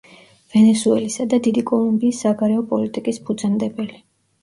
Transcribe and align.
ვენესუელისა 0.53 1.27
და 1.35 1.39
დიდი 1.49 1.65
კოლუმბიის 1.73 2.25
საგარეო 2.27 2.67
პოლიტიკის 2.75 3.25
ფუძემდებელი. 3.31 4.07